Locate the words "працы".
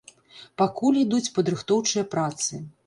2.17-2.67